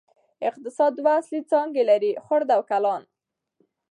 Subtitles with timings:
[0.49, 3.03] اقتصاد دوه اصلي څانګې لري: خرد او کلان.